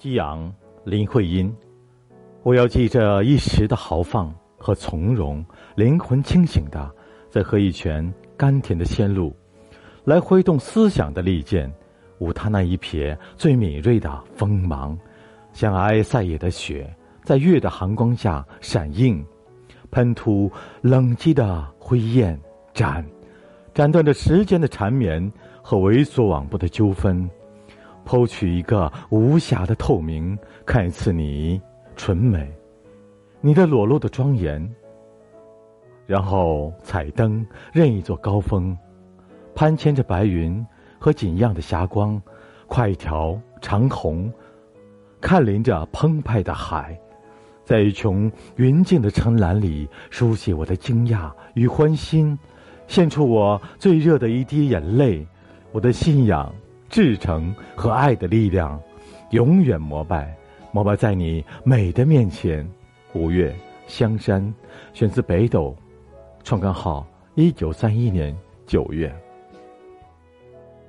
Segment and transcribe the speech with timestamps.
[0.00, 0.50] 激昂，
[0.82, 1.54] 林徽因。
[2.42, 6.90] 我要记着一时的豪放和从容，灵魂清醒的，
[7.28, 9.30] 在喝一泉甘甜的仙露，
[10.04, 11.70] 来挥动思想的利剑，
[12.18, 14.98] 舞他那一撇最敏锐的锋芒，
[15.52, 16.90] 像埃塞野的雪，
[17.22, 19.22] 在月的寒光下闪映，
[19.90, 22.40] 喷吐冷寂的灰焰，
[22.72, 23.04] 斩，
[23.74, 25.30] 斩断着时间的缠绵
[25.60, 27.28] 和猥琐往不的纠纷。
[28.10, 30.36] 剖取一个无瑕的透明，
[30.66, 31.62] 看一次你
[31.94, 32.52] 纯美，
[33.40, 34.68] 你的裸露的庄严。
[36.08, 38.76] 然后彩灯任一座高峰，
[39.54, 40.66] 攀牵着白云
[40.98, 42.20] 和锦样的霞光，
[42.66, 44.28] 跨一条长虹，
[45.20, 47.00] 看临着澎湃的海，
[47.62, 52.36] 在一穹云静的城栏里，书写我的惊讶与欢欣，
[52.88, 55.24] 献出我最热的一滴眼泪，
[55.70, 56.52] 我的信仰。
[56.90, 58.78] 至诚和爱的力量，
[59.30, 60.36] 永远膜拜，
[60.72, 62.68] 膜拜在你美的面前。
[63.12, 63.54] 五月
[63.86, 64.54] 香山，
[64.92, 65.74] 选自北斗，
[66.44, 69.12] 创刊号一九三一年九月。